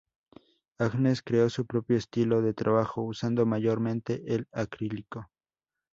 Agnes 0.79 1.21
creó 1.23 1.47
su 1.51 1.67
propio 1.67 1.95
estilo 1.95 2.41
de 2.41 2.55
trabajo, 2.55 3.03
usando 3.03 3.45
mayormente 3.45 4.23
el 4.33 4.47
acrílico. 4.51 5.29